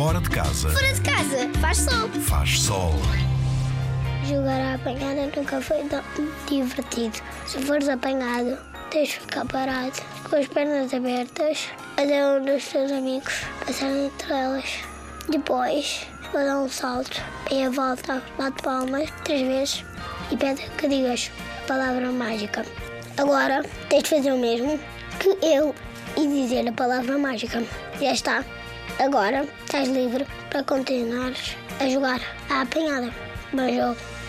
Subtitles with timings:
[0.00, 2.08] Fora de casa Fora de casa, faz sol.
[2.22, 2.94] faz sol.
[4.26, 6.02] Jogar à apanhada nunca foi tão
[6.48, 7.18] divertido.
[7.46, 8.56] Se fores apanhado,
[8.90, 9.92] tens de ficar parado,
[10.24, 11.68] com as pernas abertas,
[11.98, 14.78] até um dos teus amigos passar entre elas.
[15.28, 17.20] Depois, vou dar um salto,
[17.50, 19.84] e a volta, bate palmas três vezes
[20.30, 21.30] e pede que digas
[21.62, 22.64] a palavra mágica.
[23.18, 24.80] Agora, tens de fazer o mesmo
[25.18, 25.74] que eu
[26.16, 27.62] e dizer a palavra mágica.
[28.00, 28.42] Já está.
[28.98, 33.10] Agora, estás livre para continuares a jogar à apanhada.
[33.52, 34.19] Bom jogo.